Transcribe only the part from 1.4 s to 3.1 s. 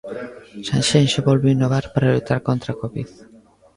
innovar para loitar contra a Covid.